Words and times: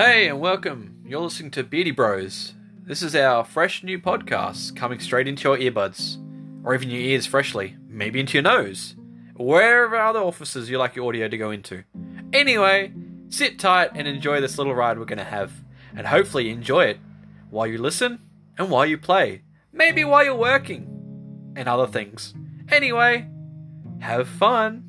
Hey, 0.00 0.28
and 0.28 0.38
welcome. 0.38 1.02
You're 1.04 1.22
listening 1.22 1.50
to 1.50 1.64
Beardy 1.64 1.90
Bros. 1.90 2.54
This 2.84 3.02
is 3.02 3.16
our 3.16 3.44
fresh 3.44 3.82
new 3.82 3.98
podcast 3.98 4.76
coming 4.76 5.00
straight 5.00 5.26
into 5.26 5.48
your 5.48 5.58
earbuds, 5.58 6.18
or 6.64 6.72
even 6.72 6.88
your 6.88 7.00
ears 7.00 7.26
freshly, 7.26 7.76
maybe 7.88 8.20
into 8.20 8.34
your 8.34 8.44
nose, 8.44 8.94
wherever 9.34 9.96
other 9.96 10.20
offices 10.20 10.70
you 10.70 10.78
like 10.78 10.94
your 10.94 11.08
audio 11.08 11.26
to 11.26 11.36
go 11.36 11.50
into. 11.50 11.82
Anyway, 12.32 12.92
sit 13.28 13.58
tight 13.58 13.90
and 13.96 14.06
enjoy 14.06 14.40
this 14.40 14.56
little 14.56 14.72
ride 14.72 15.00
we're 15.00 15.04
going 15.04 15.18
to 15.18 15.24
have, 15.24 15.50
and 15.96 16.06
hopefully 16.06 16.50
enjoy 16.50 16.84
it 16.84 17.00
while 17.50 17.66
you 17.66 17.78
listen 17.78 18.20
and 18.56 18.70
while 18.70 18.86
you 18.86 18.96
play, 18.96 19.42
maybe 19.72 20.04
while 20.04 20.22
you're 20.22 20.32
working, 20.36 21.52
and 21.56 21.68
other 21.68 21.88
things. 21.88 22.34
Anyway, 22.68 23.28
have 23.98 24.28
fun. 24.28 24.84